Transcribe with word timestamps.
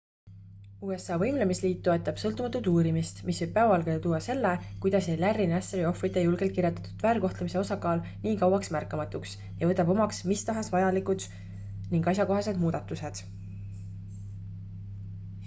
usa 0.85 1.15
võimlemisliit 1.23 1.81
toetab 1.87 2.19
sõltumatut 2.21 2.67
uurimist 2.71 3.19
mis 3.27 3.41
võib 3.43 3.51
päevavalgele 3.57 4.01
tuua 4.05 4.21
selle 4.27 4.53
kuidas 4.85 5.09
jäi 5.11 5.17
larry 5.25 5.45
nassari 5.51 5.83
ohvrite 5.89 6.23
julgelt 6.23 6.55
kirjeldatud 6.55 7.03
väärkohtlemise 7.07 7.59
osakaal 7.61 8.01
nii 8.25 8.33
kauaks 8.45 8.73
märkamatuks 8.77 9.35
ja 9.61 9.69
võtab 9.73 9.91
omaks 9.97 10.21
mis 10.31 10.45
tahes 10.49 10.71
vajalikud 10.79 11.27
ning 11.93 12.09
asjakohased 12.15 12.65
muudatused 12.65 13.21